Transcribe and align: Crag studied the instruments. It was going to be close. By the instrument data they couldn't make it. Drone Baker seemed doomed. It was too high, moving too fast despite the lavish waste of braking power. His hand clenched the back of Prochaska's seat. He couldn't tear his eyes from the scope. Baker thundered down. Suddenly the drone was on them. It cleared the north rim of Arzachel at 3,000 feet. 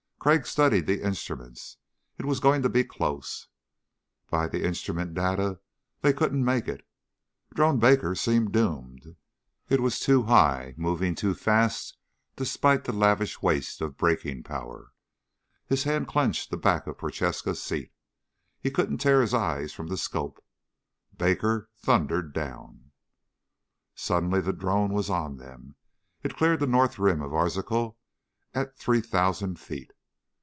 Crag 0.23 0.45
studied 0.45 0.85
the 0.85 1.01
instruments. 1.03 1.77
It 2.19 2.25
was 2.25 2.39
going 2.39 2.61
to 2.61 2.69
be 2.69 2.83
close. 2.83 3.47
By 4.29 4.47
the 4.47 4.63
instrument 4.63 5.15
data 5.15 5.59
they 6.01 6.13
couldn't 6.13 6.45
make 6.45 6.67
it. 6.67 6.87
Drone 7.55 7.79
Baker 7.79 8.13
seemed 8.13 8.51
doomed. 8.51 9.15
It 9.67 9.79
was 9.81 9.99
too 9.99 10.21
high, 10.21 10.75
moving 10.77 11.15
too 11.15 11.33
fast 11.33 11.97
despite 12.35 12.83
the 12.83 12.91
lavish 12.93 13.41
waste 13.41 13.81
of 13.81 13.97
braking 13.97 14.43
power. 14.43 14.93
His 15.65 15.85
hand 15.85 16.07
clenched 16.07 16.51
the 16.51 16.55
back 16.57 16.85
of 16.85 16.99
Prochaska's 16.99 17.59
seat. 17.63 17.91
He 18.59 18.69
couldn't 18.69 18.99
tear 18.99 19.21
his 19.21 19.33
eyes 19.33 19.73
from 19.73 19.87
the 19.87 19.97
scope. 19.97 20.45
Baker 21.17 21.67
thundered 21.79 22.31
down. 22.31 22.91
Suddenly 23.95 24.41
the 24.41 24.53
drone 24.53 24.93
was 24.93 25.09
on 25.09 25.37
them. 25.37 25.73
It 26.21 26.37
cleared 26.37 26.59
the 26.59 26.67
north 26.67 26.99
rim 26.99 27.23
of 27.23 27.33
Arzachel 27.33 27.97
at 28.53 28.77
3,000 28.77 29.59
feet. 29.59 29.93